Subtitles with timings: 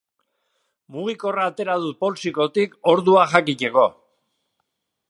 [0.95, 3.87] Mugikorra atera dut poltsikotik ordua jakiteko.